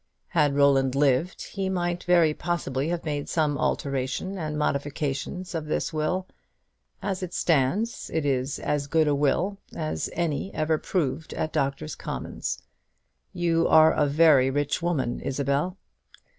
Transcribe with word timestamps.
Had 0.29 0.55
Roland 0.55 0.95
lived, 0.95 1.43
he 1.49 1.69
might 1.69 2.05
very 2.05 2.33
possibly 2.33 2.87
have 2.87 3.05
made 3.05 3.29
some 3.29 3.55
alteration 3.59 4.35
and 4.35 4.57
modifications 4.57 5.53
of 5.53 5.67
this 5.67 5.93
will. 5.93 6.25
As 7.03 7.21
it 7.21 7.35
stands, 7.35 8.09
it 8.11 8.25
is 8.25 8.57
as 8.57 8.87
good 8.87 9.07
a 9.07 9.13
will 9.13 9.59
as 9.75 10.09
any 10.13 10.51
ever 10.55 10.79
proved 10.79 11.35
at 11.35 11.53
Doctors' 11.53 11.93
Commons. 11.93 12.63
You 13.31 13.67
are 13.67 13.93
a 13.93 14.07
very 14.07 14.49
rich 14.49 14.81
woman, 14.81 15.19
Isabel. 15.19 15.77